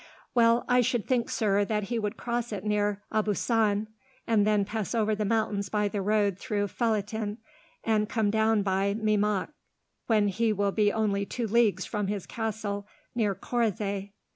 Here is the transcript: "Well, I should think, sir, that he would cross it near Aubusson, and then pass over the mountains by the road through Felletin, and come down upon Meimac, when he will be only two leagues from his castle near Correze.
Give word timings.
"Well, 0.33 0.65
I 0.67 0.81
should 0.81 1.05
think, 1.05 1.29
sir, 1.29 1.63
that 1.63 1.83
he 1.83 1.99
would 1.99 2.17
cross 2.17 2.51
it 2.51 2.63
near 2.65 3.03
Aubusson, 3.11 3.87
and 4.25 4.47
then 4.47 4.65
pass 4.65 4.95
over 4.95 5.13
the 5.13 5.25
mountains 5.25 5.69
by 5.69 5.89
the 5.89 6.01
road 6.01 6.39
through 6.39 6.69
Felletin, 6.69 7.37
and 7.83 8.09
come 8.09 8.31
down 8.31 8.61
upon 8.61 9.05
Meimac, 9.05 9.49
when 10.07 10.29
he 10.29 10.53
will 10.53 10.71
be 10.71 10.91
only 10.91 11.23
two 11.27 11.45
leagues 11.45 11.85
from 11.85 12.07
his 12.07 12.25
castle 12.25 12.87
near 13.13 13.35
Correze. 13.35 14.09